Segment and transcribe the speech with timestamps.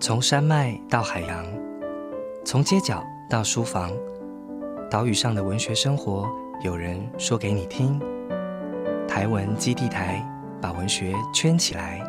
[0.00, 1.44] 从山脉到海洋，
[2.44, 3.90] 从街角到书房，
[4.88, 6.30] 岛屿上的文学生活，
[6.62, 7.98] 有人说给你听。
[9.08, 10.24] 台文基地台
[10.62, 12.00] 把文学圈起来。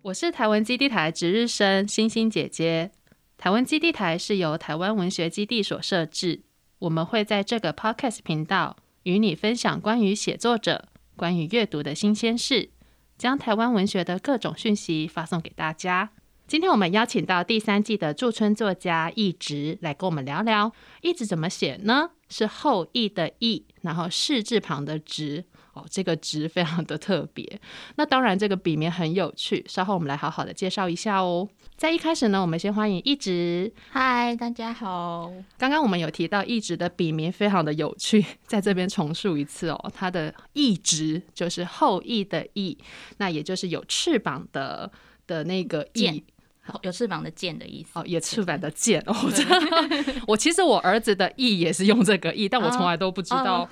[0.00, 2.92] 我是台文基地台值日生星星姐姐。
[3.36, 6.44] 台湾基地台是由台湾文学基地所设置，
[6.78, 10.86] 我们会在这个 podcast 频道与你分享关于写作者。
[11.18, 12.70] 关于阅读的新鲜事，
[13.18, 16.10] 将台湾文学的各种讯息发送给大家。
[16.46, 22.12] 今天我们邀请到第三季的驻村作家易直来跟我们聊聊，易直怎么写呢？
[22.30, 25.44] 是后羿的羿，然后士字旁的直。
[25.78, 27.60] 哦，这个值非常的特别。
[27.94, 31.48] 那当然，这个笔名很有趣，稍后我们来好好的介绍一下哦。
[31.76, 33.72] 在一开始呢，我们先欢迎一直。
[33.90, 35.32] 嗨，大家好。
[35.56, 39.92] 刚刚我们有提到一直的笔名非常的有趣，在这边重述一次哦。
[39.94, 42.76] 它的一直就是后羿的羿，
[43.18, 44.90] 那也就是有翅膀的
[45.26, 46.24] 的那个羿。
[46.82, 49.16] 有翅膀的剑的意思哦，有翅膀的剑哦。
[50.28, 53.66] 我其实我儿子的翼也是用这个翼，但我从来都不知道，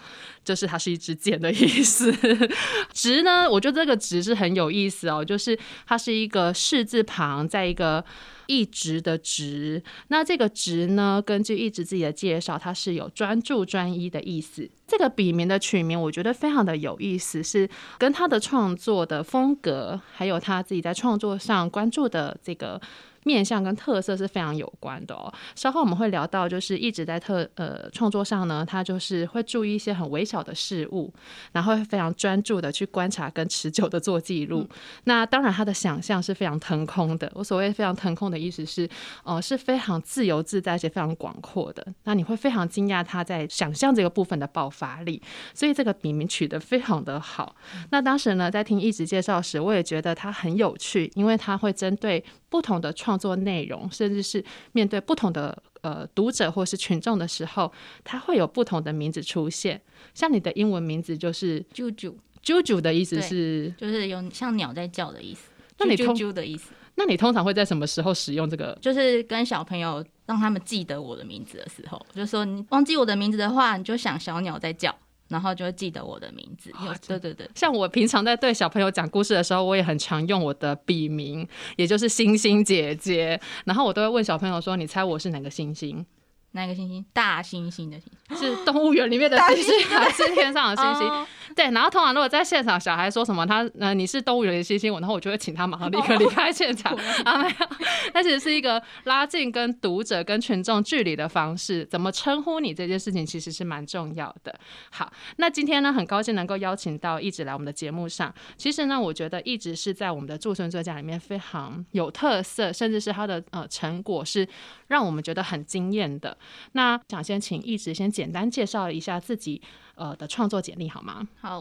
[0.47, 2.11] 就是它是一支箭的意思。
[2.95, 8.03] 直呢，我觉得这个直是很有意思哦，就是它是一个士字旁，在一个。
[8.49, 11.21] 一直的直，那这个直呢？
[11.21, 14.71] 根据一直自己的介绍，它是有专注专一的意思。
[14.87, 22.81] 这个笔名的取名，我觉得非常的有意思，是跟他的创作的风格，还有他自己在创作上关注的这个。
[23.27, 25.31] 面向跟特色是非常有关的哦。
[25.57, 31.13] 稍后我们会聊到，就是一直在特呃创作上呢，他就是会注意一些很微小的事物，
[31.53, 34.67] 然后会非常专注的去观察跟持久的做记录。
[35.05, 37.31] 那当然，他的想象是非常腾空的。
[37.35, 38.89] 我所谓非常腾空的意思是，
[39.25, 41.85] 呃，是非常自由自在且非常广阔的。
[42.05, 45.21] 那你会非常惊讶他在想象这个部分的爆发力。
[45.53, 47.57] 所以这个笔名取得非常的好。
[47.91, 57.73] 那当时呢，在听一直介绍时，我也觉得他很有趣，因为他会针对不同的创作内容，甚至是面对不同的呃读者或是群众的时候，
[58.05, 59.81] 它会有不同的名字出现。
[60.15, 65.51] 像你的英文名字就是 “juju”，“juju” 的意思是就是有像鸟在叫的意思。
[65.79, 66.73] 那你 “juju” 的意思？
[66.95, 68.79] 那你通常会在什么时候使用这个？
[68.81, 74.97] 就是跟小朋友让他们记得我的名字的时候，就说你忘记我的名字的话，你就想小鸟在叫。
[75.29, 76.73] 然后就会记得我的名字。
[77.07, 83.41] 对对对，像我平常在对小朋友讲故事的时候，我也很常用我的笔名，也就是星星姐姐。
[83.65, 86.05] 然后我都会问小朋友说：“你猜我是哪个星星？”
[86.53, 87.05] 哪个星星？
[87.13, 91.27] 大猩猩的星是动物园里面的星星，还是天上的星星？
[91.57, 91.69] 对。
[91.73, 96.95] 然后通常如果在现场，小孩说什么他呃你是动物园的星星，我然后我就会请他马上立刻离开现场。
[97.25, 97.67] 啊没有，
[98.15, 101.85] 那其实是一个拉近跟读者跟群众距离的方式。
[101.87, 104.57] 怎么称呼你这件事情其实是蛮重要的。
[104.91, 108.33] 好，那今天呢很高兴能够邀请到一直来我们的节目上。
[108.59, 114.47] 其实呢，我觉得一直是在我们的驻村作家里面非常有特色，甚至是他的呃成果是
[114.89, 116.37] 让我们觉得很惊艳的。
[116.73, 119.63] 那想先请一直先简单介绍一下自己
[119.97, 121.27] 呃的创作简历好吗？
[121.41, 121.61] 好，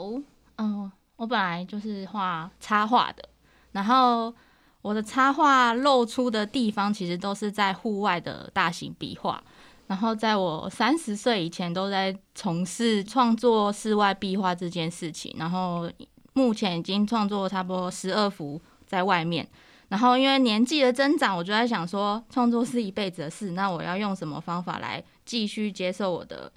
[0.57, 3.27] 嗯，我本来就是画插画的，
[3.71, 4.33] 然后
[4.81, 9.43] 我的插画露出的地方其实都是在户外的大型壁画，
[9.87, 15.89] 然后在我三十岁以前都在从事创作室外壁画这件事情，然后
[16.33, 19.47] 目前已经创作差不多十二幅在外面。
[19.87, 26.51] 然后因为年纪的增长，我就在想说，创作是一辈子的事，那我要用什么方法来继续接受我的，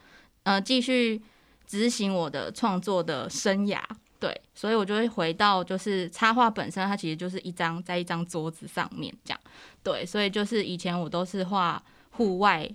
[0.44, 1.22] 呃，继续
[1.68, 3.80] 执行我的创作的生涯？
[4.18, 9.40] 对，所以我就会回到，就是插画本身，它其实就是一张在一张桌子上面这样。
[9.84, 11.80] 对，所以就是以前我都是画
[12.10, 12.68] 户外，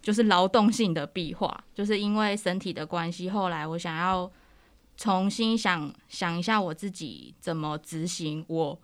[0.00, 4.30] 就是劳动性的壁画，就是因为身体的关系，后来我想要
[4.96, 8.78] 重新想想一下我自己怎么执行我。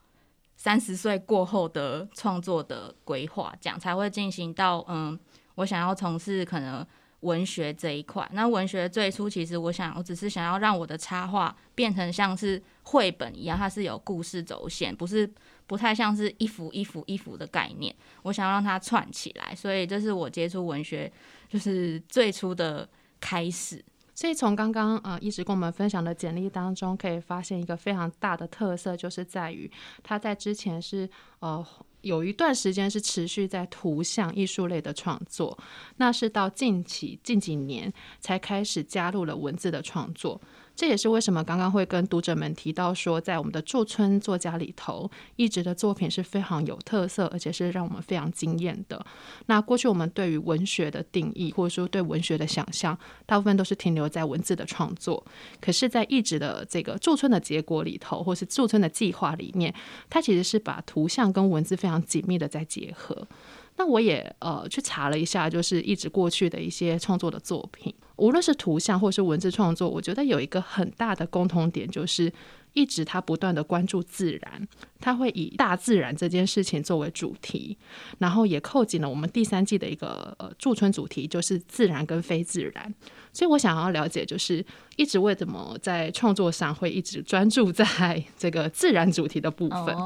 [0.57, 5.19] 三十岁过后的创作的规划，这样才会进行到嗯，
[5.57, 6.87] 我想要从事可能
[7.25, 8.29] 文学这一块。
[8.33, 15.29] 那文学最初其实我想，我只是想要让我的插画变成像是绘本一样，它是有故事轴线，不是
[15.67, 17.95] 不太像是一幅一幅一幅的概念。
[18.23, 21.11] 我想要让它串起来，所以这是我接触文学
[21.49, 22.89] 就是最初的
[23.19, 23.85] 开始。
[24.17, 29.69] 所以从刚刚呃一直跟我们分享的简历当中，可以发现一个非常大的特色，就是在于
[30.05, 31.09] 他在之前是
[31.41, 31.67] 呃
[32.05, 35.59] 有一段时间是持续在图像艺术类的创作，
[35.97, 40.41] 那是到近期近几年才开始加入了文字的创作。
[40.77, 49.05] 这也是为什么刚刚会跟读者们提到说，在我们的驻村作家里头，一直的作品是非常有特色，而且是让我们非常惊艳的。
[49.47, 55.25] 那过去我们对于文学的定义，或者说对文学的想象，大部分都是停留在文字的创作。
[55.61, 59.73] 可是，在一直的这个驻村的结果里头，或是驻村的计划里面，
[60.11, 63.27] 它其实是把图像跟文字非常紧密的在结合。
[63.77, 72.33] 那我也呃去查了一下，就是一直过去的一些创作的作品，无论是图像或是文字创作，我觉得有一个很大的共同点，就是
[72.73, 74.69] 一直他不断的关注自然，
[75.01, 77.77] 他会以大自然这件事情作为主题，
[78.19, 82.95] 然后也扣紧了我们第三季的一个呃驻村主题，就是自然跟非自然。
[83.33, 89.97] 所以我想要了解，就是一直为什么在创作上会一直专注在这个自然主题的部分？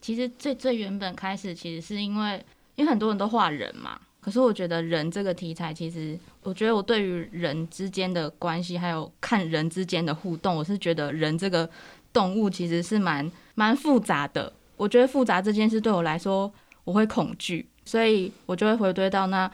[0.00, 2.40] 其实最最原本开始，其实是因为。
[2.76, 11.68] 因为很多人都画人嘛，可是我觉得人这个题材，其实我觉得我对于人之间的关系，还有看人之间的互动，我是觉得人这个
[12.12, 14.52] 动物其实是蛮蛮复杂的。
[14.76, 16.52] 我觉得复杂这件事对我来说，
[16.84, 19.50] 我会恐惧，所以我就会回归到那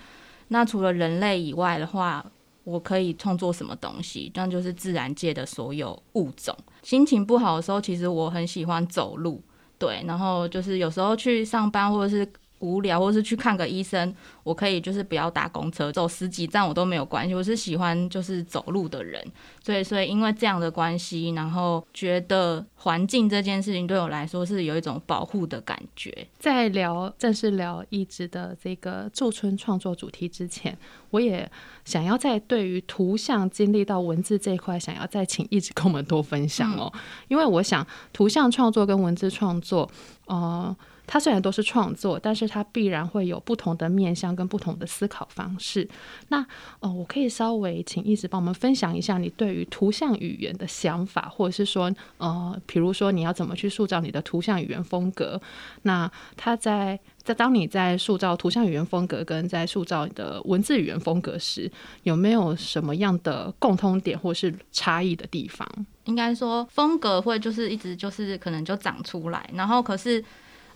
[0.49, 2.25] 那除了人类以外的话，
[2.65, 4.33] 我可以创作什么东西？
[4.35, 6.57] 那就是自然界的所有物种。
[6.83, 9.41] 心情不好的时候，其实我很喜欢走路，
[9.79, 12.29] 对，然后就是有时候去上班或者是。
[12.63, 14.15] 无聊，或是去看个医生，
[14.45, 17.35] 我可以就是不要搭公车，走十几站我都没有关系。
[17.35, 19.21] 我是喜欢就是走路的人，
[19.63, 26.27] 所以所以因为这样的关系，然后觉得环境这件事情对我来说是有一种保护的感觉。
[26.39, 30.79] 在聊正式聊一直的这个驻村创作主题之前，
[31.11, 31.51] 我也
[31.85, 36.93] 想要在对于图像经历到文字这一块，想要再请一直跟我们多分享哦，
[37.27, 39.91] 因为我想图像创作跟文字创作，
[40.27, 40.77] 呃。
[41.07, 45.87] 它虽然都是创作，但是它必然会有不同的面向跟不同的思考方式。
[46.29, 46.45] 那
[46.81, 55.41] 呃，我可以稍微请一直帮我们分享一下你对于图像语言的想法，或者是说呃，比如说你要怎么去塑造你的图像语言风格？
[55.83, 61.71] 那它在在当你在塑造图像语言风格跟在塑造你的文字语言风格时，
[62.05, 65.69] 有没有什么样的共通点或是差异的地方？
[66.05, 70.25] 应该说风格会就是一直就是可能就长出来，然后可是。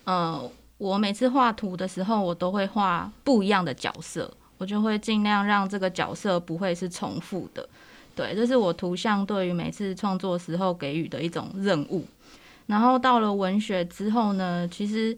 [0.07, 7.69] 呃，我每次画图的时候，我都会画不一样的角色，我就会尽量让这个角色不会是重复的。
[8.15, 12.05] 对，这是我图像对于每次创作时候给予的一种任务。
[12.67, 15.17] 然后到了文学之后呢，其实，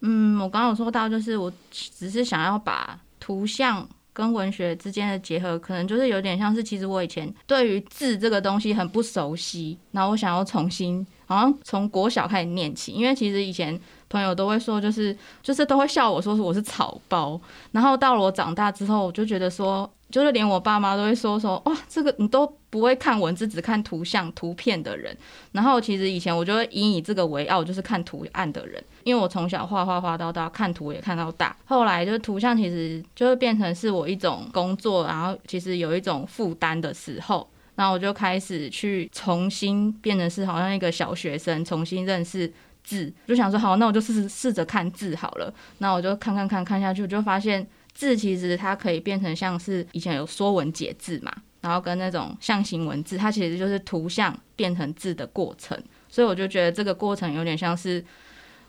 [0.00, 13.78] 嗯，我刚刚有说到，就是我只是想要把图像跟文学之间的结合，可能就是有点像是，其实我以前对于字这个东西很不熟悉，然后我想要重新，好像从国小开始念起，因为其实以前。
[14.10, 17.40] 朋友都会说，就是就是都会笑我说是我是草包。
[17.70, 25.16] 然后到了我长大之后，我就觉得说，就是连我爸妈都会说说，哇，这个你都不会看文字，只看图像图片的人。
[25.52, 31.56] 然后其实以前我就会引以这个为傲，就是看图案的人，因为我从小画画画到大，看图也看到大。
[31.64, 42.52] 后来就是图像其实就会变成是我一种工作，然后其实有一种负担的时候，然后我就开始去重新变成是好像一个小学生，重新认识。
[42.90, 45.54] 字就想说好，那我就试试试着看字好了。
[45.78, 47.64] 那我就看看看看下去，我就发现
[47.94, 55.80] 字其实它可以变成像是以前有说文解字嘛，然后跟那种象形文字，它其实就是图像变成字的过程。
[56.08, 58.04] 所以我就觉得这个过程有点像是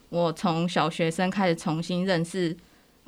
[0.10, 2.56] 我从小学生开始重新认识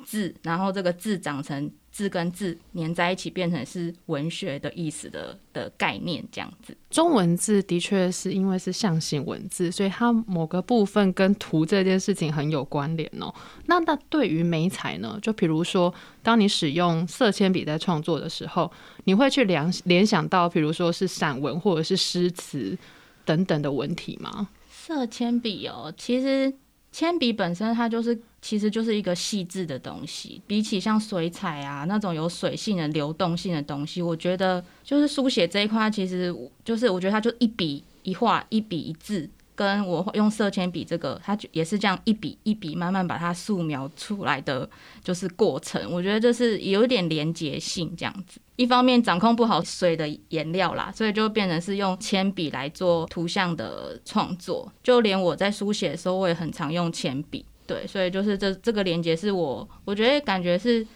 [0.04, 1.70] 字，然后这个字长成。
[1.94, 6.76] 字跟字连在一起，变成是文学的意思的的概念，这样子。
[6.90, 13.32] 中文字的确是因为是象形文字，所以它某个部分跟图这件事情很有关联哦。
[13.66, 15.16] 那那对于美彩呢？
[15.22, 18.68] 就比如说，当你使用色铅笔在创作的时候，
[19.04, 22.76] 你会去联联想到，比如说是散文或者是诗词
[23.24, 24.48] 等等的文体吗？
[24.68, 26.52] 色铅笔哦，其实
[26.90, 28.20] 铅笔本身它就是。
[28.44, 39.30] 其实就是一个细致的东西，比起像水彩啊那种有水性的流动性的东西，我觉得就是书写这一块，其实就是我觉得它就一笔一画，一笔一字。
[39.56, 44.68] 跟我用色铅笔这个，它就也是这样一笔一笔慢慢把它素描出来的，
[45.00, 45.80] 就是过程。
[45.92, 48.40] 我觉得这是有一点连结性这样子。
[48.56, 54.70] 一方面掌控不好水的颜料啦，所以就变成是用铅笔来做图像的创作。
[54.82, 57.44] 就连我在书写的时候，我也很常用铅笔。
[57.66, 60.86] 对，所以就是这这个连接是我，我觉得感觉是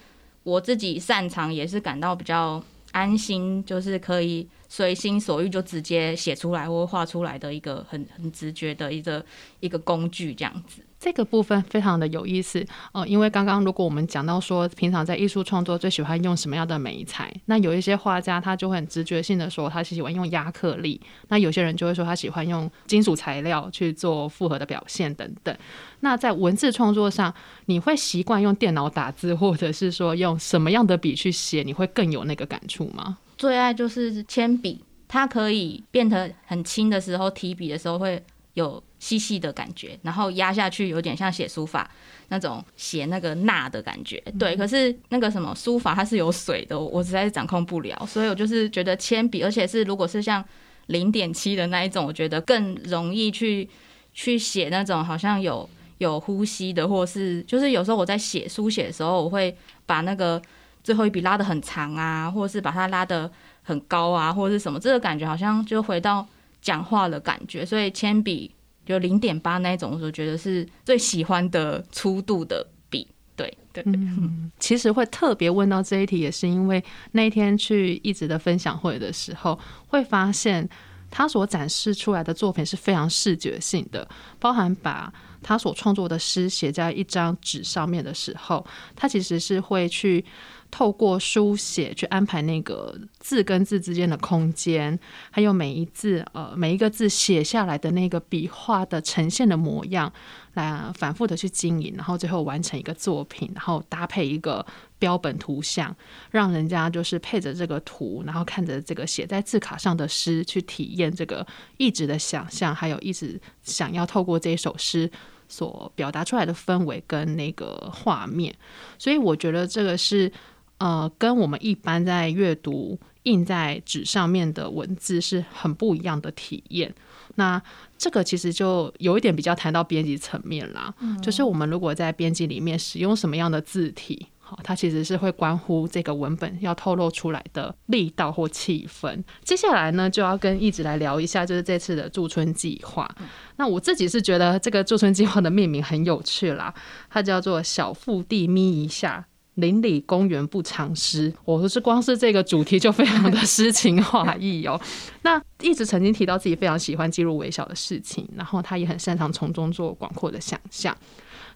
[0.42, 9.24] 我自己擅长，也是感到比较安心，就是可以随心所欲就直接写出来或画出来的一个很很直觉的一个
[9.60, 10.82] 一个工具这样子。
[11.00, 25.56] 这个部分非常的有意思，呃，因为刚刚如果我们讲到说，平常在艺术创作最喜欢用什么样的美材，那有一些画家他就会很直觉性的说，他是喜欢用亚克力，那有些人就会说他喜欢用金属材料去做复合的表现等等。
[26.00, 27.32] 那在文字创作上，
[27.66, 33.18] 你会习惯用电脑打字，或者是说用什么样的笔去写，你会更有那个感触吗？
[33.36, 38.20] 最爱就是铅笔，它可以变得很轻的时候，提笔的时候会
[38.58, 38.82] 有。
[39.00, 41.88] 细细的感觉，然后压下去有点像写书法
[42.30, 44.56] 那种写那个捺的感觉，对。
[44.56, 50.44] 可是那个什么书法它是有水的，我实在是掌控不了，所以我就是觉得铅笔，而且是如果是像
[50.86, 53.68] 零点七的那一种，我觉得更容易去
[54.12, 60.42] 去写那种好像有有呼吸的，或是就是有时候我在写书写的时候，我会把那个
[60.82, 63.30] 最后一笔拉的很长啊，或者是把它拉的
[63.62, 66.26] 很高啊，或者是什么，这个感觉好像就回到
[66.60, 68.52] 讲话的感觉，所以铅笔。
[68.86, 73.06] 就零点八那种，我觉得是最喜欢的粗度的笔。
[73.36, 80.66] 对对，嗯，其实会特别问到这一题，也是因为那天去一直的分享会的时候，会发现
[81.10, 85.12] 他所展示出来的作品是非常视觉性的，包含把
[85.42, 90.24] 他所创作的诗写在一张纸上面的时候，他其实是会去。
[90.70, 94.96] 透过书写去安排那个字跟字之间的空间，
[95.30, 100.12] 还有每一字呃每一个字写下来的那个笔画的呈现的模样，
[100.54, 104.64] 来反复的去经营，然后最后完成一个作品，然后搭配一个
[104.98, 105.94] 标本图像，
[106.30, 111.46] 让人家就是配着这个图，然后看着这个写在字卡上的诗，去体验这个
[111.78, 115.10] 一直的想象，还有一直想要透过这一首诗。
[115.50, 118.54] 所表达出来的氛围跟那个画面，
[118.98, 120.30] 所以我觉得这个是。
[120.78, 126.94] 呃，跟我们一般在阅读印在纸上面的文字是很不一样的体验。
[127.34, 127.60] 那
[127.96, 130.92] 这个其实就有一点比较谈到编辑层面啦，
[131.22, 139.22] 就是我们如果在编辑里面使用什么样的字体，好，它其实是会关乎这个文本要透露出来的力道或气氛。
[139.44, 143.08] 接下来呢，就要跟一直来聊一下，就是这次的驻村计划。
[143.56, 146.74] 那我自己是觉得这个驻村计划的命名很有趣啦，
[147.10, 149.26] 它叫做“小腹地眯一下”。
[149.58, 154.80] 邻里公园不藏诗，我说是光是这个主题就非常的诗情画意哦。
[155.22, 160.96] 那一直曾经提到自己非常喜欢记录微小的事情，然后他也很擅长从中做广阔的想象。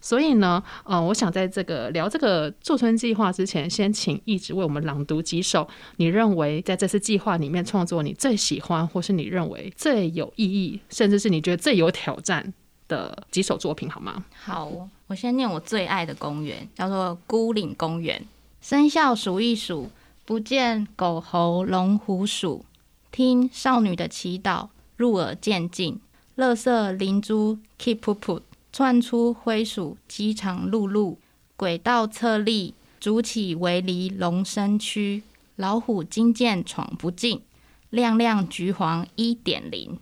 [0.01, 5.69] 所以呢，嗯，我想在这个聊这个驻村计划之前，先请一直为我们朗读几首
[5.99, 12.53] 你认为在这次计划里面创作你最喜欢，或是你认为最有意义，甚至是你觉得最有挑战。
[12.93, 14.23] 的几首作品好吗？
[14.45, 14.71] 好，
[15.07, 18.23] 我先念我最爱的公园，叫做孤岭公园。
[18.61, 19.91] 生肖数一数，
[20.27, 22.65] 不见狗猴龙虎鼠，
[23.11, 25.99] 听少女的祈祷入耳渐近。
[26.35, 31.17] 乐色灵珠 keep put，窜出灰鼠饥肠辘辘。
[31.57, 35.23] 轨道侧立，筑起围篱龙身躯。
[35.57, 37.43] 老虎金剑闯不进，
[37.91, 39.99] 亮亮橘黄一点零。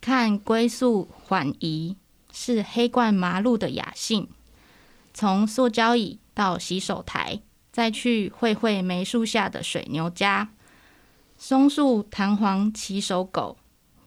[0.00, 1.96] 看龟速缓移。
[2.36, 4.28] 是黑冠麻鹿的雅兴，
[5.14, 10.50] 从塑胶椅到洗手台，再去会会梅树下的水牛家，
[11.38, 13.56] 松树弹簧骑手狗，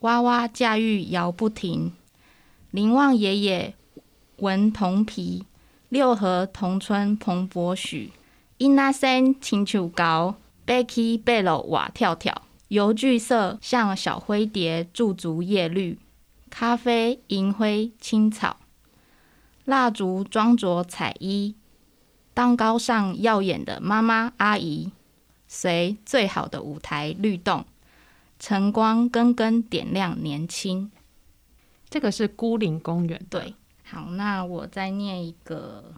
[0.01, 1.93] 哇哇驾驭摇不停。
[2.71, 3.73] 林旺爷爷
[4.39, 5.45] 闻铜皮，
[5.87, 8.11] 六合同村蓬勃许，
[8.57, 15.97] 因那声青丘高，Becky 贝楼瓦跳跳，油具色像小灰蝶驻足叶绿。
[16.49, 18.57] 咖啡、银灰、青草，
[19.65, 21.55] 蜡烛装着彩衣，
[22.33, 24.91] 蛋糕上耀眼的妈妈阿姨，
[25.47, 27.65] 随最好的舞台律动，
[28.39, 30.91] 晨光根根点亮年轻。
[31.89, 33.25] 这个是孤岭公园。
[33.29, 35.93] 对，好，那我再念一个，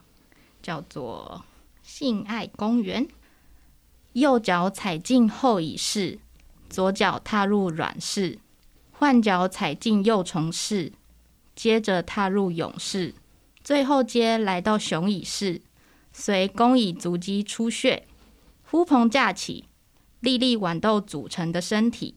[0.62, 1.44] 叫做
[1.82, 3.08] 性爱公园。
[4.14, 6.20] 右脚踩进后椅室，
[6.70, 8.40] 左脚踏入软室。
[9.00, 10.92] 换脚踩进幼虫室，
[11.56, 13.16] 接着踏入勇士，
[13.64, 15.62] 最后接来到雄蚁室，
[16.12, 18.06] 随公蚁足迹出穴，
[18.64, 19.64] 呼朋架起，
[20.20, 22.16] 粒粒豌豆组成的身体，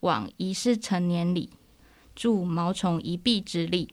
[0.00, 1.48] 往仪式成年里，
[2.14, 3.88] 助毛虫一臂之力，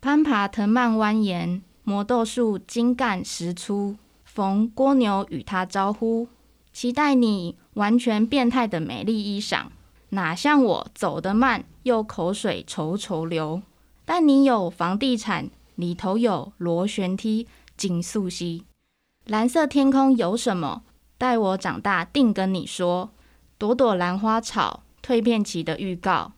[0.00, 6.26] 攀爬藤蔓蜿蜒，魔豆树茎干实粗，逢蜗牛与他招呼，
[6.72, 9.66] 期待你完全变态的美丽衣裳。
[10.10, 13.62] 哪像我走得慢，又口水稠稠流。
[14.04, 18.64] 但你有房地产，里头有螺旋梯，紧速吸。
[19.26, 20.82] 蓝色天空有什么？
[21.16, 23.10] 待我长大定跟你说。
[23.56, 26.32] 朵朵兰花草蜕变期的预告，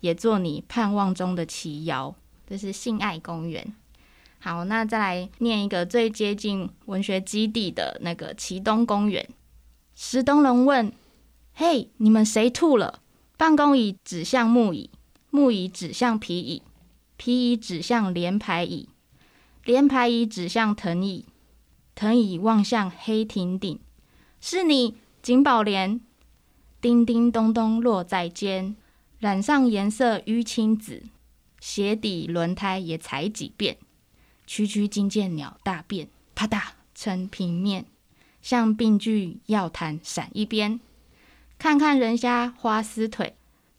[0.00, 2.14] 也做你盼望中的奇瑶。
[2.46, 3.74] 这是性爱公园。
[4.38, 9.26] 好，那再来念一个最接近文学基地的那个启东公园。
[9.96, 10.92] 石东龙问
[11.54, 13.00] ：“嘿，你们谁吐了？”
[13.36, 14.88] 办公椅指向木椅，
[15.30, 16.62] 木椅指向皮椅，
[17.18, 18.88] 皮椅指向连排椅，
[19.64, 21.26] 连排椅指向藤椅，
[21.94, 23.78] 藤椅望向黑亭顶。
[24.40, 26.00] 是你，景宝莲。
[26.80, 28.76] 叮叮咚咚落在肩，
[29.18, 31.02] 染上颜色淤青紫，
[31.60, 33.76] 鞋底轮胎也踩几遍。
[34.46, 36.62] 区区金见鸟大便，啪嗒
[36.94, 37.84] 成平面，
[38.40, 40.80] 像病句药坛闪一边。
[41.58, 43.34] 看看人家花丝腿，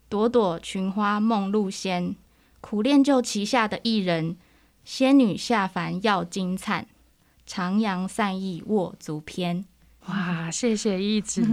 [0.10, 2.16] 朵朵群花梦露仙。
[2.60, 4.36] 苦练就旗下的艺人，
[4.84, 6.88] 仙女下凡要金灿，
[7.48, 9.64] 徜徉散逸握足篇。
[10.08, 11.46] 哇，谢谢一直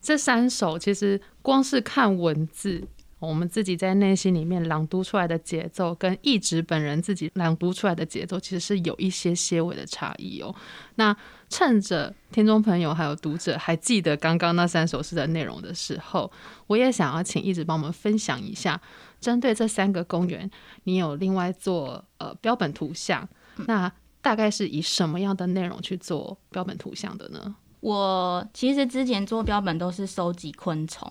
[0.00, 10.54] 这三首其实光是看文字，我们自己在内心里面朗读出来的节奏，跟一直本人自己朗读出来的节奏，其实是有一些些微的差异哦。
[10.94, 11.16] 那
[11.48, 16.30] 趁着听众朋友还有读者还记得刚刚那三首诗的内容的时候，
[16.66, 18.80] 我也想要请一直帮我们分享一下，
[19.20, 20.48] 针对这三个公园，
[20.84, 23.28] 你有另外做呃标本图像，
[23.66, 27.56] 那大概是以什么样的内容去做标本图像的呢？
[27.80, 31.10] 我其实之前做标本都是收集昆虫，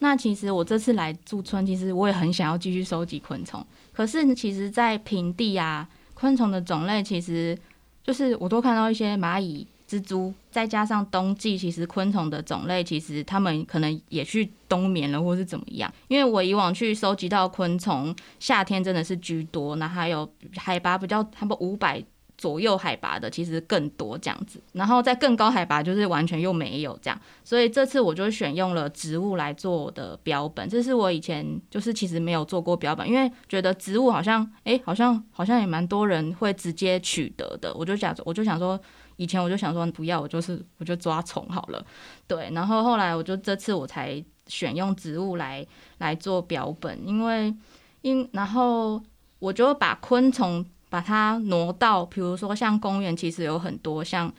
[0.00, 3.64] 那其实我这次来驻村，其实我也很想要继续收集昆虫。
[3.92, 7.56] 可是其实，在平地啊，昆虫的种类其实
[8.02, 15.92] 就是我都看到一些蚂蚁、蜘蛛，再加上冬季，其实昆虫的种类其实它们可能也去冬眠了，或是怎么样。
[16.08, 22.02] 因为我以往去收集到昆虫，夏天真的是居多，那还有海拔比较差不多五百。
[22.40, 30.66] 左右海拔的其实更多这样子，然后在更高海拔就是完全又没有这样，所以这次我就选用了植物来做我的标本。
[30.66, 38.80] 这是我以前就是其实没有做过标本，因为觉得植物好像哎好像好像也蛮多人会直接取得的，我就想我就想说
[39.16, 41.84] 以前我就想说不要我就是我就抓虫好了，
[42.26, 45.66] 对，然后后来我就这次我才选用植物来
[45.98, 47.54] 来做标本，因为
[48.00, 48.98] 因然后
[49.40, 50.64] 我就把昆虫。
[50.90, 54.30] 把它挪到，比如说像公园，其实有很多像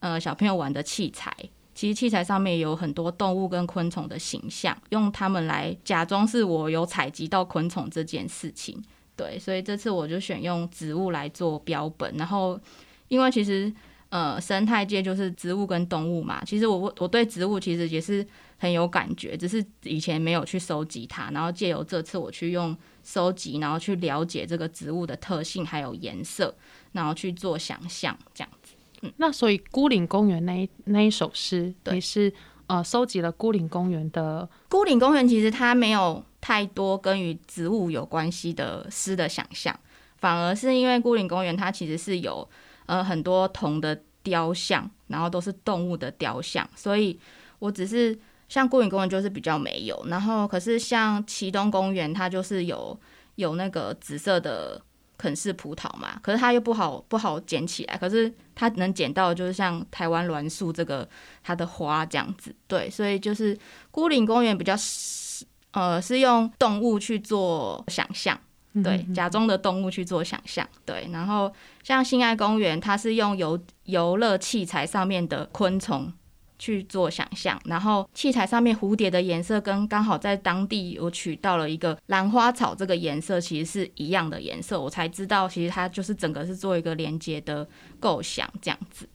[0.00, 1.34] 呃小朋友玩的器材，
[1.74, 8.80] 其实器材上面有很多动物跟昆虫的形象，用它们来假装是我有采集到昆虫这件事情。
[9.16, 12.60] 对，所以这次我就选用植物来做标本，然后
[13.08, 13.72] 因为其实
[14.10, 18.26] 呃生态界就是植物跟动物嘛，其实我我对植物其实也是
[18.58, 22.76] 很有感觉，只是以前没有去收集它，然后借由这次我去用。
[23.04, 26.52] 收集，然后去了解这个植物的特性还有颜色，
[26.92, 28.74] 然后去做想象，这样子。
[29.02, 32.32] 嗯，那所以孤岭公园那一那一首诗，你是
[32.66, 34.48] 呃收集了孤岭公园的。
[34.70, 39.78] 孤岭公园其实它没有太多跟与植物有关系的诗的想象，
[40.16, 42.48] 反而是因为孤岭公园它其实是有
[42.86, 47.20] 呃很多铜的雕像，然后都是动物的雕像，所以
[47.58, 48.18] 我只是。
[48.54, 52.96] 像孤岭公园就是比较没有，然后可是像启东公园，它就是有
[53.34, 54.80] 有那个紫色的
[55.18, 61.08] 肯氏葡萄嘛，可是它又不好不好捡起来，可是它能捡到就是像台湾栾树这个
[61.42, 63.58] 它的花这样子，对，所以就是
[63.90, 68.38] 孤岭公园比较是呃是用动物去做想象，
[68.84, 76.12] 对，假装的动物去做想象，对，然后像性爱公园，它是用游游乐器材上面的昆虫。
[76.58, 87.66] 去做想象，然后器材上面蝴蝶的颜色跟刚好在当地我取到了一个兰花草这个颜色，其实是一样的颜色，我才知道其实它就是整个是做一个连接的
[87.98, 89.08] 构想这样子。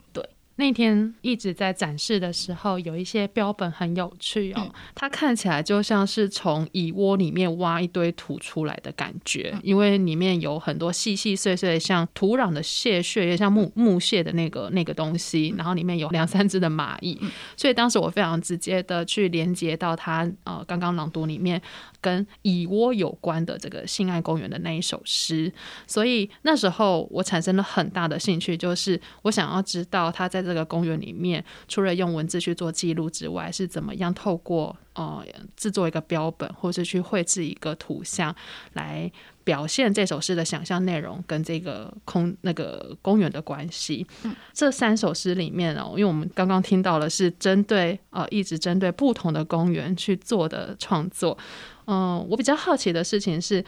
[0.59, 17.17] 那天一直在展示的时候，有一些标本很有趣哦，它看起来就像是从蚁窝里面挖一堆土出来的感觉，因为里面有很多细细碎碎像土壤的屑屑，也像木木屑的那个那个东西，然后里面有两三只的蚂蚁，
[17.55, 21.61] 所以当时我非常直接的去连接到它呃刚刚朗读里面
[22.01, 25.49] 跟蚁窝有关的这个性爱公园的那一首诗，
[25.87, 30.48] 所以那时候我产生了很大的兴趣，就是我想要知道它在。
[30.49, 35.23] 这个公园里面，除了用文字去做记录之外，是怎么样透过呃
[35.55, 38.35] 制作一个标本，或是去绘制一个图像，
[38.73, 39.11] 来
[39.43, 44.07] 表现这首诗的想象内容跟这个空那个公园的关系？
[44.51, 51.37] 这三首诗里面哦，因为我们刚刚听到了是针对呃一直针对不同的公园去做的创作。
[51.85, 53.63] 嗯，我比较好奇的事情是。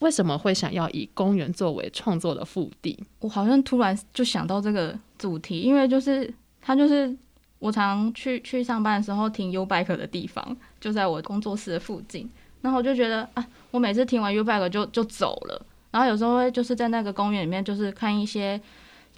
[0.00, 2.98] 为什么会想要以公园作为创作的腹地？
[3.20, 7.16] 我好像突然就想到这个主题，因为就是它就是
[7.58, 12.30] 我常去去上班的时候停 U bike 的地方，就在我工作室的附近。
[12.60, 15.64] 然后我就觉得啊，我每次停完 U bike 就就走了。
[15.92, 18.60] 然后有时候就是在那个公园里面，就是看一些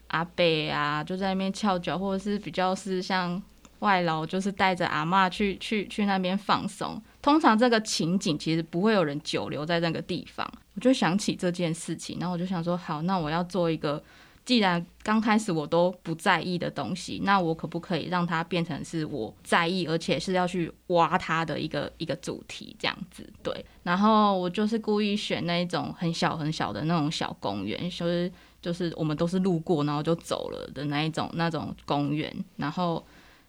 [0.08, 3.42] 阿伯啊，就在那边翘脚，或者是比较是像
[3.80, 7.00] 外劳，就是带着阿嬷去去去那边放松。
[7.22, 10.50] 通常这个情景其实不会有人久留在那个地方。
[10.74, 14.02] 我就想起这件事情，然后我就想说，好，那我要做一个。
[14.44, 23.30] 既然刚开始我都不在意的东西，那我可不可以让它变成是我在意，而且是要去挖它的一个一个主题这样子？
[23.42, 23.62] 对。
[23.82, 33.04] 然后我就是故意选那一种很小很小的那种小公园，就是就是我们都是路过然后就走了的那一种那种公园，然后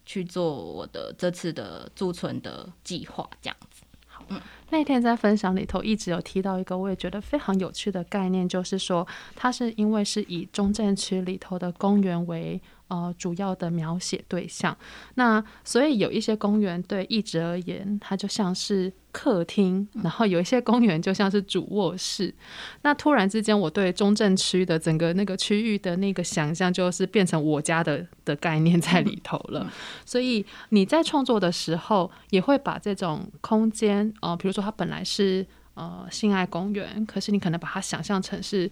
[0.09, 3.83] 去做我的这次的驻村的计划这样子。
[4.07, 4.41] 好，嗯。
[4.71, 12.59] 那天在分享里头一直有提到一个我也觉得非常有趣的概念，就是说它是因为是以中正区里头的公园为。
[12.89, 14.75] 呃，主要的描写对象，
[15.13, 22.33] 那所以有一些公园对译者而言，它就像是客厅，然后有一些公园就像是主卧室。
[22.81, 29.71] 那突然之间，我对中正区的整个那个区域的那个想象，就是变成我家的的概念在里头了。
[30.03, 38.67] 所以你在创作的时候，也会把这种空间，呃，比如说它本来是呃性爱公园，可是你可能把它想象成是。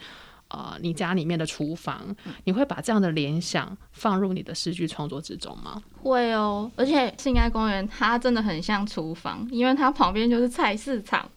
[0.50, 5.84] 呃，你家里面的厨房，你会把这样的联想放入你的诗句创作之中吗？
[6.02, 11.30] 会哦，而且性爱公园它真的很像厨房，因为它旁边就是菜市场，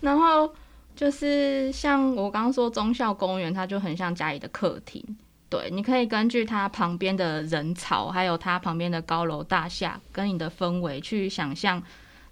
[0.00, 0.50] 然后
[0.94, 5.04] 就是像我刚刚说忠孝公园，它就很像家里的客厅。
[5.50, 11.82] 对，你可以根据它旁边的人潮，还有它旁边的高楼大厦，跟你的氛围去想象，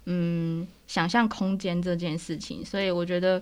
[0.05, 2.65] 嗯，想象空间这件事情。
[2.65, 3.39] 所以我觉得。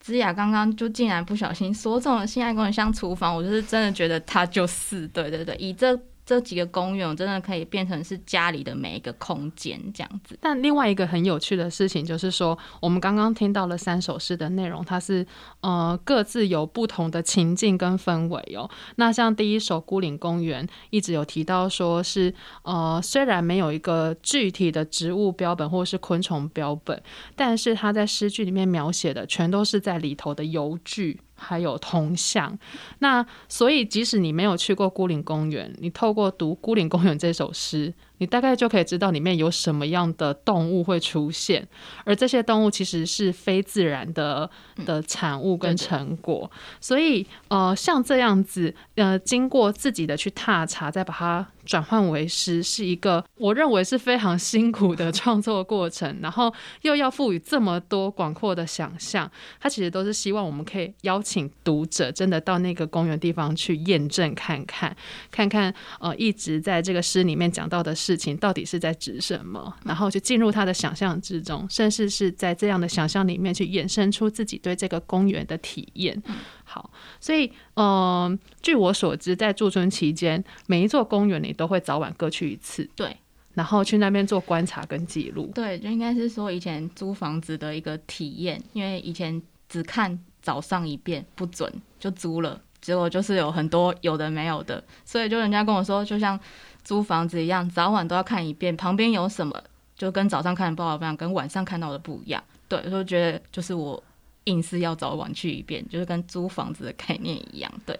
[0.00, 5.98] 之雅刚刚就竟然不小心说中了性爱功能像厨房，我就是真的觉得他就是，对对对，以这。
[6.26, 10.36] 这几个公园真的可以变成是家里的每一个空间这样子。
[10.40, 15.24] 但另外一个很有趣的事情就是说，我们刚刚听到了三首诗的内容，它是
[15.60, 18.68] 呃各自有不同的情境跟氛围哦。
[18.96, 22.34] 那像第一首《孤岭公园》，一直有提到说是
[22.64, 27.00] 呃虽然没有一个具体的植物标本或是昆虫标本，
[27.36, 31.20] 但是它在诗句里面描写的全都是在里头的游具。
[31.36, 32.58] 还有铜像，
[32.98, 37.94] 那所以即使你没有去过孤岭公园，你透过读《孤岭公园》这首诗。
[38.18, 41.66] 你大概就可以知道里面有什么样的动物会出现，
[42.04, 44.48] 而这些动物其实是非自然的
[44.86, 46.50] 的产物跟成果。
[46.80, 56.18] 所以，呃，像这样子，呃，经过自己的去踏查，再把它转换为诗，是一个我认为是非常辛苦的创作过程。
[56.22, 56.52] 然后
[56.82, 64.96] 又要赋予这么多广阔的想象，它其实都是希望我们可以邀请读者真的到那个公园地方去验证看看，
[65.30, 67.94] 看看呃，一直在这个诗里面讲到的。
[68.06, 69.74] 事情到底是在指什么？
[69.84, 76.22] 然后就进入他的想象之中，甚至是在这样的想象里面去衍生出自己对这个公园的体验。
[76.62, 76.88] 好，
[77.20, 83.16] 所以，嗯，据我所知，在驻村期间，每一座公园你都会早晚各去一次，对，
[83.54, 85.50] 然后去那边做观察跟记录。
[85.52, 96.38] 对，就应该是说以前租房子的一个体验，因为以前只看早上一遍不准就租了，结果就是有很多有的没有的，所以就人家跟我说，就像。
[96.86, 99.60] 租房子一样，早晚都要看一遍，旁边有什么
[99.96, 102.40] 就跟早上看的不一样，跟晚上看到的不一样。
[102.68, 104.00] 对，就觉得就是我
[104.44, 107.72] 硬是要早晚去一遍，就是跟租房子的概念一样。
[107.84, 107.98] 对，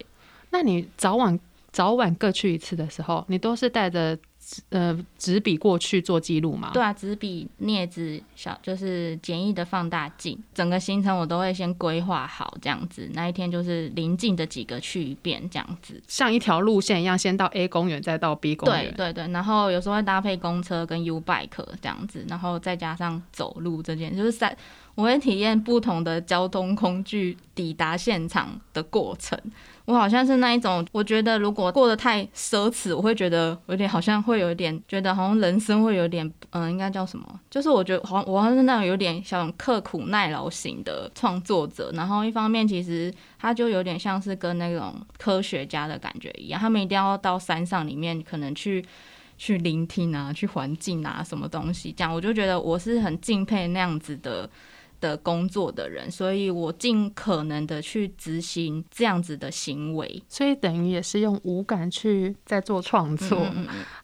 [0.50, 1.38] 那你早晚
[1.72, 4.16] 早晚各去一次的时候，你都是带着。
[4.70, 6.70] 呃，纸笔过去做记录嘛？
[6.72, 13.10] 对啊，纸笔、镊子、小就是简易的放大镜，整个行程我都会先规划好，这样子。
[13.14, 18.94] 那一天就是临近的几个去一遍，这样子，像一条路线一样，先到 A 公园，再到 B 公园。
[18.94, 21.48] 对对对，然后有时候会搭配公车跟 U bike
[21.80, 24.56] 这样子，然后再加上走路这件，就是三，
[24.94, 29.36] 我会体验不同的交通工具抵达现场的过程。
[29.86, 37.40] 我好像是那一种，我觉得如果过得太奢侈，我会觉得有点好像会有点觉得好像人生会有点，嗯，应该叫什么？
[37.48, 41.92] 就是我觉得好像我好像是那种有点像刻苦耐劳型的创作者。
[41.94, 48.84] 然后一方面其实他就有点像是跟那种科学家的感觉一样，他们一定要到山上里面可能去
[49.38, 54.50] 去聆听啊，去环境啊，什么东西这样，我就觉得我是很敬佩那样子的。
[55.06, 63.46] 的工作的人，所以我尽可能的去执行这样子的行为，所以等于也是用五感去在做创作。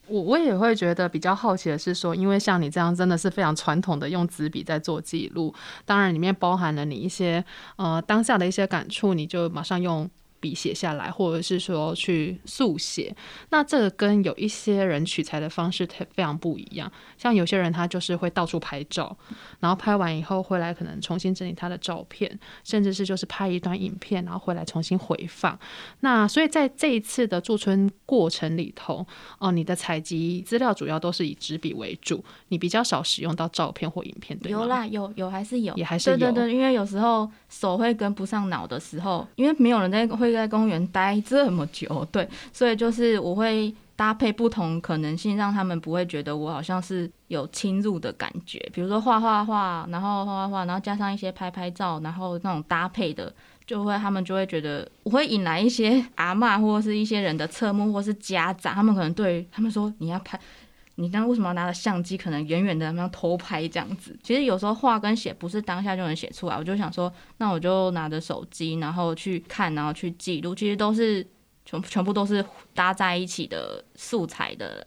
[0.07, 5.53] 我我也会觉得比较好奇的是说，因为像你这样真的是非常传统的用纸笔在做记录，
[5.85, 7.45] 当然里面包含了你一些
[7.77, 10.09] 呃当下的一些感触，你就马上用
[10.43, 13.15] 笔写下来，或者是说去速写。
[13.51, 16.91] 那这个跟有一些人取材的方式非常不一样。
[17.17, 19.17] 像有些人他就是会到处拍照，
[19.61, 25.57] 然后拍完以后回来可能重新整理他的照片，甚至是就是拍一段影片，然后回来重新回放。
[26.01, 29.07] 那所以在这一次的驻村过程里头，
[29.39, 36.17] 哦，你的采集资料主要都是以纸笔为主，你比较少使用到照片或影片，对有啦，有有还是有，也还是有。
[36.17, 48.59] 对对对，因为有时候手会跟不上脑的时候，因为没有人在会在公园待这么久，对，所以就是我会搭配不同可能性，让他们不会觉得我好像是有侵入的感觉。
[48.73, 53.33] 比如说画画画，然后画画画，然后加上一些拍拍照，然后那种搭配的，
[53.67, 60.39] 就会他们就会觉得我会引来一些阿妈或是一些人的侧目，或是家长，他们可能对他们说你要拍。
[60.97, 62.19] 你刚为什么要拿着相机？
[62.19, 64.15] 可能远远的那样偷拍这样子。
[64.23, 66.57] 其实有时候画跟写不是当下就能写出来。
[66.57, 70.55] 我就想说，那我就拿着手机，然后去看，然后去记录。
[70.55, 71.27] 其实都是
[71.65, 74.87] 全全部都是搭在一起的素材的。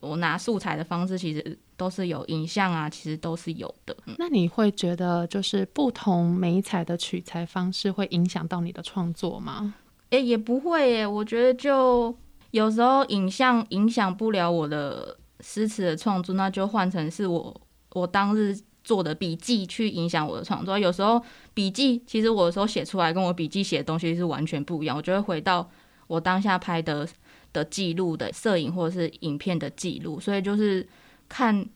[0.00, 3.94] 我拿素材的方式，其实都是有影像啊，其实都是有的。
[4.16, 9.74] 那你会觉得，就是不同美彩的取材方式会影响到你的创作吗？
[10.10, 11.06] 诶，也不会耶。
[11.06, 12.16] 我觉得就
[12.52, 15.18] 有时候影像影响不了我的。
[15.42, 20.78] 诗词的创作，那就换成是我我当日做的笔记去影响我的创作。
[20.78, 25.68] 有时候笔记其实我有时候写出来跟我笔记写的东西是完全不一样，我就会回到
[26.06, 27.06] 我当下拍的
[27.52, 30.88] 的记录的摄影或者是影片的记录，所以就是
[31.28, 31.66] 看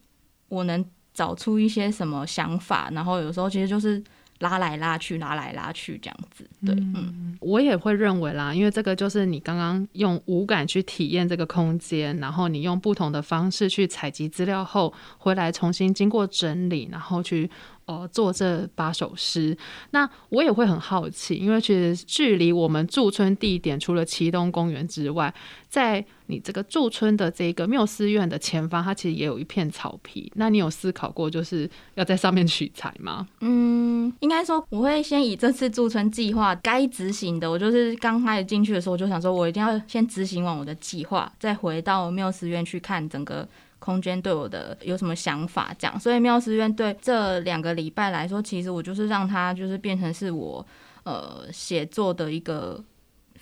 [0.48, 4.02] 我能找出一些什么想法，然后有时候其实就是。
[4.40, 17.50] 拉来拉去，拉来拉去，这样子，对，嗯，我也会认为啦，因为这个就是你刚刚用五感去体验这个空间，然后你用不同的方式去采集资料后，回来重新经过整理，然后去。
[17.86, 19.56] 呃，做这八首诗，
[19.92, 25.32] 那我也会很好奇，因为其实距离我们驻村地点除了旗东公园之外，
[25.68, 30.32] 在你这个驻村的这个缪斯院的前方，它其实也有一片草皮。
[30.34, 33.24] 那你有思考过，就是要在上面取材吗？
[33.40, 43.48] 嗯，应该说我会先以这次驻村计划该执行的，我就是刚开始进去的时候，我就想说我一定要先执行完我的计划，再回到缪斯院去看整个。
[43.86, 45.72] 空间对我的有什么想法？
[45.78, 50.66] 这样，所以妙思院对这两个礼拜来说，其实我就是让它就是变成是我
[51.04, 52.82] 呃写作的一个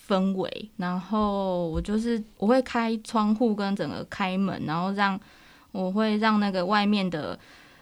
[0.07, 0.71] 氛围。
[0.77, 5.19] 然后我就是我会开窗户跟整个开门，然后让
[5.73, 7.39] 我会让那个外面的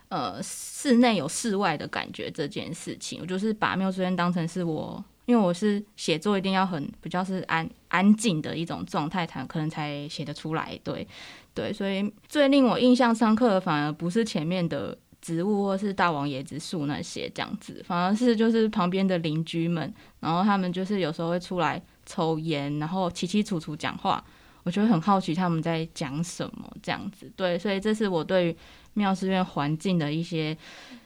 [0.08, 2.30] 呃室内有室外的感觉。
[2.30, 10.78] 这件事情，我就是把妙思院当成是我，因为我是写作一定要很比较是安安静的一种状态，才可能才写得出来。
[10.82, 11.06] 对。
[11.54, 24.24] 对，所以最令我印象深刻的，反而不是前面的植物或是大王椰子树那些这样子，反而是就是旁边的邻居们，然后他们就是有时候会出来抽烟，然后凄凄楚楚讲话，
[24.62, 27.30] 我就会很好奇他们在讲什么这样子。
[27.36, 28.56] 对，所以这是我对
[28.94, 30.56] 妙寺院环境的一些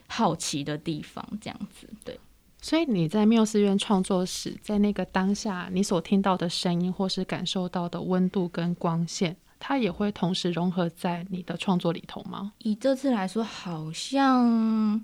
[0.07, 1.89] 好奇的地方，这样子。
[2.05, 2.17] 对，
[2.67, 9.37] 所以你在缪斯院创作时，在那个当下，你所听到的声音或是感受到的温度跟光线。
[9.57, 12.51] 它也会同时融合在你的创作里头吗？
[12.57, 15.01] 以这次来说，好像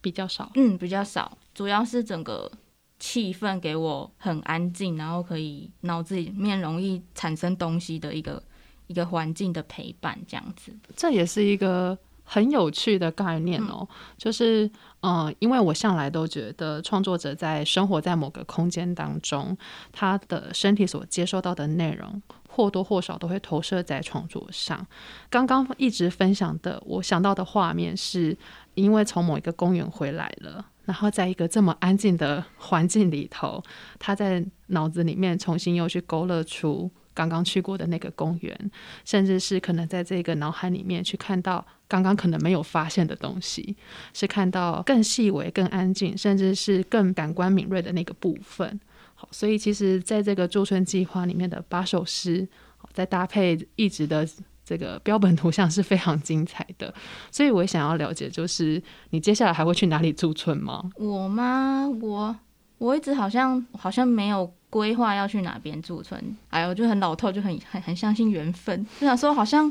[0.00, 0.50] 比较少。
[0.56, 2.50] 嗯，比较少，主要是整个
[2.98, 8.42] 气氛给我很安静，然后可以脑子里面容易产生东西的一个
[8.88, 10.76] 一个环境的陪伴，这样子。
[10.96, 11.96] 这也是一个
[12.32, 19.56] 很有趣的概念哦，就是嗯，因为我向来都觉得创作者在生活在某个空间当中，
[19.90, 22.22] 他的身体所接收到的内容。
[22.52, 24.84] 或多或少都会投射在创作上。
[25.30, 28.36] 刚刚一直分享的，我想到的画面是，
[28.74, 33.62] 因为从某一个公园回来了，然后在一个这么安静的环境里头，
[34.00, 36.90] 他在脑子里面重新又去勾勒出
[37.20, 38.70] 刚刚去过的那个公园，
[39.04, 43.76] 甚至是可能在这个脑海里面去看到刚刚可能没有发现的东西，
[44.14, 48.80] 是看到更细微、更安静，甚至是更感官敏锐的那个部分。
[49.14, 52.48] 好所以，其实在这个驻村计划里面的八首诗，
[52.94, 54.26] 在搭配一直的
[54.64, 56.94] 这个标本图像是非常精彩的。
[57.30, 60.90] 所以，我也想要了解，就是你接下来还会去哪里驻村吗？
[60.96, 61.86] 我吗？
[62.00, 62.34] 我
[62.78, 66.36] 我一直好像好像没有规划要去哪边驻村。
[66.48, 68.86] 哎呦，就很老透，就很很很相信缘分。
[68.98, 69.70] 就想说，好像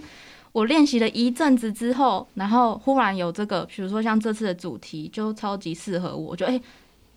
[0.52, 6.62] 我练习了一阵子之后，然后忽然有这个，比如说像这次的主题，就超级适合我，就哎。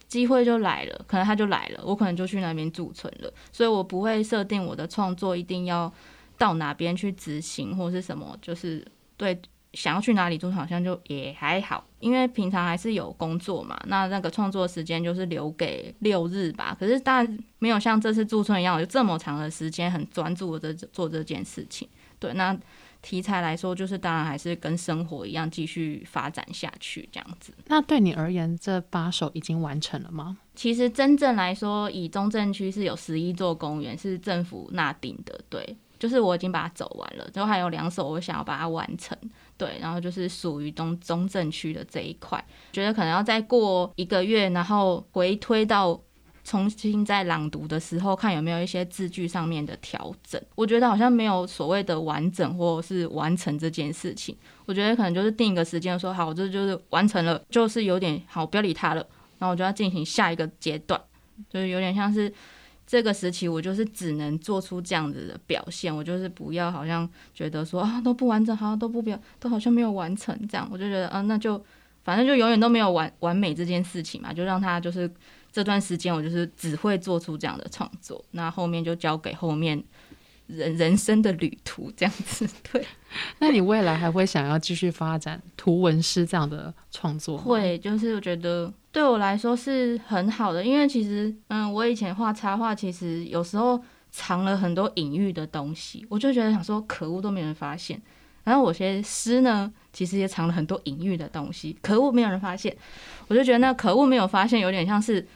[0.09, 3.33] 机会就来了，可能他就来了，我可能就去那边驻村了。
[3.51, 5.91] 所以我不会设定我的创作一定要
[6.37, 9.41] 到哪边去执行或是什么，就是对
[9.75, 13.81] 想要去哪里驻村，好像就也还好，因为平常还是有工作嘛。
[13.87, 16.77] 那那个创作时间就是留给六日吧。
[16.79, 21.89] 可是当然没有像这次驻村一样有这么长的时间，很专注的做这件事情。
[22.19, 22.57] 对，那
[23.01, 27.53] 题材来说，就是当然还是跟生活一样继续发展下去这样子。
[27.67, 30.37] 那对你而言，这八首已经完成了吗？
[30.55, 35.77] 其实真正来说，以中正区是有十一座公园是政府纳定的，对。
[35.99, 39.17] 就是我已经把它走完了，然后还有两首我想要把它完成，
[39.65, 46.01] 对，然后就是属于东中正区的这一块，觉得可能要再过一个月，然后回推到
[46.43, 50.43] 重新在朗读的时候，看有没有一些字句上面的调整。
[50.57, 59.07] 我觉得好像没有所谓的完整或是完成这件事情，我觉得可能就是定一个时间说好，这就是完成了，就是有点好，不要理他了，
[59.39, 61.01] 然后我就要进行下一个阶段，
[61.49, 62.35] 就是有点像是。
[62.93, 71.59] 这个时期，我就是只能做出这样子的表现，我就是不要好像觉得说啊都不完整，好像都不表，都好像没有完成这样，我就觉得啊那就
[72.05, 75.11] 反正就永远都没有完完美这件事情嘛，就让他就是
[75.51, 79.83] 这段时间我就是只会做出这样的创作，那后面就交给后面。
[80.47, 82.85] 人人生的旅途这样子， 对。
[83.39, 87.37] 那你未来还会想要继续发展图文诗这样的创作？
[87.37, 93.79] 会，就是我觉得对我来说是很好的，因为其实，嗯，我以前画插画，其实有时候
[94.11, 98.01] 藏了很多隐喻的东西，我就觉得想说，可恶，都没人发现。
[98.45, 102.75] 然后我些诗呢，其实也藏了很多隐喻的东西，可恶，没有人发现。
[103.29, 105.27] 我就觉得那可恶没有发现，有点像是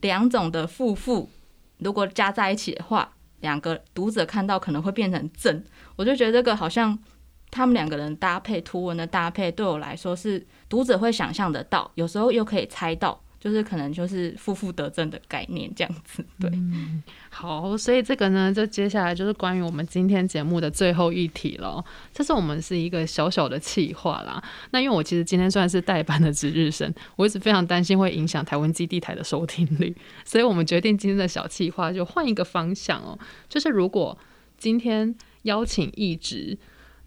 [0.00, 1.28] 两种的负负，
[1.78, 3.12] 如果加在一起的话。
[3.46, 5.62] 两个读者看到可能会变成正，
[5.94, 6.98] 我就觉得这个好像
[7.48, 13.22] 他们两个人搭配图文的搭配，对我来说是读者会想象得到，有时候又可以猜到。
[13.38, 16.50] 就是可能就是负负得正的概念这样子，对。
[17.30, 21.84] 好，所以这个呢，就接下来就是关于我们今天节目的最后一题了。
[22.12, 24.42] 这是我们是一个小小的企划啦。
[24.70, 29.94] 那因为我其实今天算是代班的值日生，我一直非常担心会影响台湾基地台的收听率，
[30.24, 33.18] 所以我们决定今天的小企划就换一个方向哦。
[33.48, 34.18] 就是如果
[34.56, 36.56] 今天邀请一直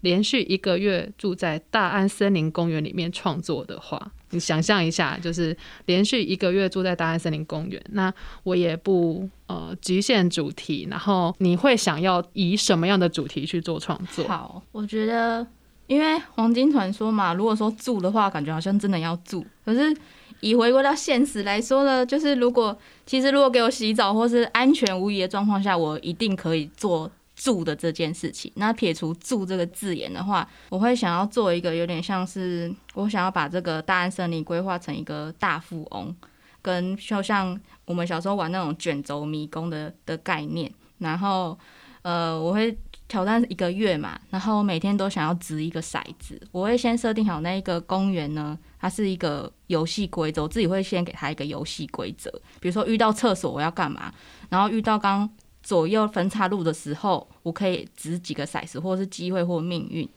[0.00, 4.12] 连续一个月住在大安森林公园里面创作的话。
[4.30, 8.12] 你想象一下，就是连续一个月住在大安森林公园，那
[8.42, 14.24] 我也不呃局限主题，然后你会想要以什么样的主题去做创作？
[14.26, 15.46] 好，我觉得
[15.86, 19.94] 因为黄金传说嘛，如果说住的话，感觉好像真的要住，可是
[20.40, 27.10] 以回归到现实来说呢，就是如果其实如果给我洗澡或是安全无疑的状况下，我一定可以做。
[27.40, 36.14] 住的这件事情，那撇除住这个字眼的话，我会想要做一个有点像是我想要把这个大安森林规划成一个大富翁，
[36.60, 40.70] 跟就像我们小时候玩那种卷轴迷宫的的概念。
[40.98, 41.58] 然后，
[42.02, 42.76] 呃，我会
[43.08, 46.38] 挑战一个月嘛，然后每天都想要掷一个骰子。
[46.52, 54.12] 我会先设定好那一个公园呢，它是一个游戏规则，我自己会先给他一个游戏规则，比如说遇到厕所我要干嘛，
[54.50, 55.26] 然后遇到刚。
[55.62, 60.08] 左右分岔路的时候，我可以掷几个骰子，或者是机会或命运。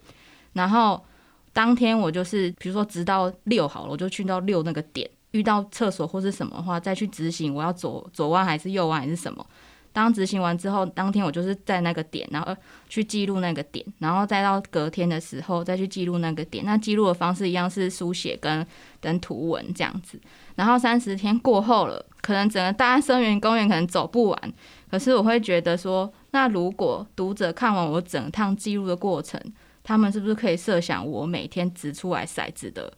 [0.53, 1.03] 然后
[1.51, 9.45] 当天我就是，比如说直到六好了，我就去到六那个点，遇到厕所或是什么的话，再去执行我要左左弯还是右弯还是什么。
[9.91, 12.56] 当执行完之后，当天我就是在那个点，然后
[12.89, 16.65] 去记录那个点，然后再到隔天的时候再去记录那个点。
[16.65, 18.65] 那记录的方式一样是书写跟
[18.99, 20.19] 跟图文这样子。
[20.56, 24.53] 然后三十天过后了，可能整个大安森林公园可能走不完。
[24.93, 29.41] 可是我会觉得说，那如果读者看完我整趟记录的过程，
[29.82, 32.93] 他们是不是可以设想我每天指出来骰子的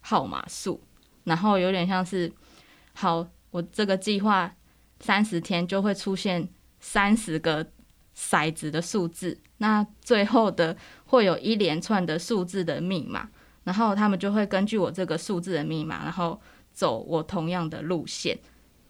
[0.00, 0.82] 号码数，
[1.22, 2.32] 然后有点像是，
[2.94, 4.52] 好，我这个计划
[4.98, 6.48] 三十天就会出现
[6.80, 7.64] 三十个
[8.16, 13.28] 骰子的数字，那最后的会有一连串的数字的密码，
[13.62, 16.40] 然后他们就会根据我这个数字的密码，然后
[16.72, 18.36] 走我同样的路线。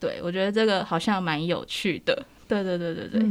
[0.01, 2.25] 对我觉得这个好像蛮有趣的。
[2.49, 3.27] 对对对对对，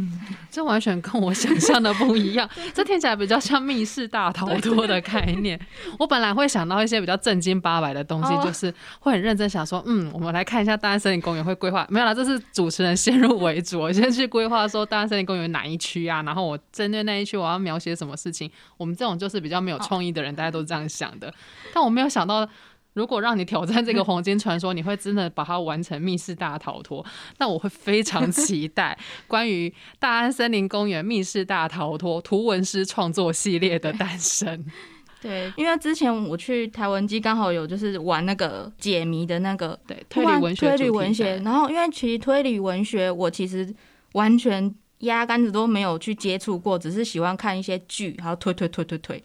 [0.52, 2.50] 这完全跟我想象的不一样。
[2.74, 5.60] 这听起来比较像密室大逃脱的概念。
[5.98, 18.52] 我本来会想到一些比较正经八百的东西，就是会很认真想说，嗯，我们来看一下大安森林公园会规划没有啦，这是主持人先入为主，我先去规划说大安森林公园哪一区啊，然后我针对那一区我要描写什么事情。
[18.78, 21.34] 我们这种就是比较没有创意的人，大家都这样想的。
[21.74, 22.48] 但我没有想到。
[22.96, 27.06] 如果让你挑战这个黄金传说，你会真的把它完成密室大逃脱？
[27.38, 34.66] 那我会非常期待 关于大安森林公园密室大逃脱图文师创作系列的诞生。
[35.22, 43.74] 对，因为之前我去台文机刚好有就是玩那个解谜的那个对推理文学推理文学，然后因为其实推理文学我其实
[44.14, 49.24] 完全压杆子都没有去接触过，只是喜欢看一些剧，然后推推推推推。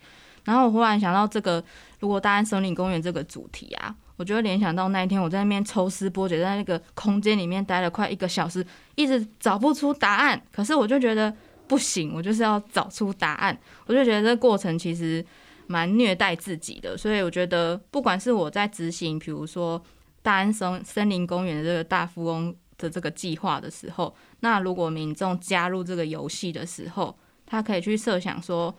[0.50, 1.62] 然后我忽然想到这个，
[2.00, 10.42] 如果大安森林公园这个主题啊，我就会联想到那一天我在那边抽丝剥茧，在那个空间里面待了快一个小时，一直找不出答案。
[10.50, 11.32] 可是我就觉得
[11.68, 13.56] 不行，我就是要找出答案。
[13.86, 15.24] 我就觉得这个过程其实
[15.68, 19.80] 蛮虐待自己的，所以我觉得不管是我在执行，比如说
[20.20, 28.74] 大安森森林公园的这个大富翁的这个计划的时候，那如果民众加入这个游戏的时候，他可以去设想说，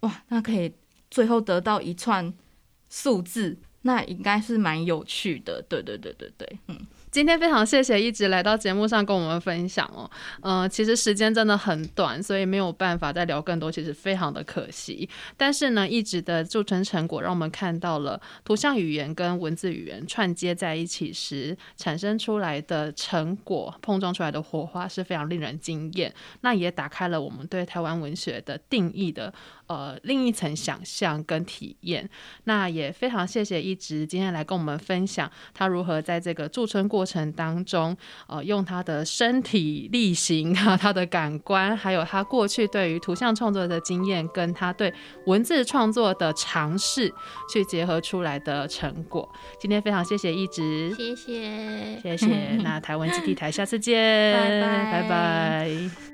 [0.00, 0.72] 哇，那可以
[1.12, 2.32] 最后得到一串
[2.88, 5.62] 数字，那应该是蛮有趣的。
[5.68, 6.86] 对对对对对，嗯。
[7.12, 10.10] 今天非常谢谢一直来到节目上跟我们分享哦，
[10.40, 15.06] 嗯，其实时间真的很短，所以没有办法再聊更多，其实非常的可惜。
[15.36, 26.10] 但是呢，一直的铸成成果让我们看到了图像语言跟文字语言串接在一起时产生出来的成果，碰撞出来的火花是非常令人惊艳。
[26.40, 29.30] 那也打开了我们对台湾文学的定义的。
[29.66, 32.08] 呃，另一层想象跟体验，
[32.44, 37.96] 那也非常谢谢一直今天来跟我们分享他如何在这个驻村过程当中，
[38.26, 44.92] 呃，用他的身体力行啊，他的感官，还有他过去对于图像创作的经验，跟他对
[45.26, 47.12] 文字创作的尝试，
[47.52, 49.28] 去结合出来的成果。
[49.58, 52.56] 今天非常谢谢一直，谢谢，谢谢。
[52.62, 56.11] 那台湾基地台，下次见，拜拜，拜拜。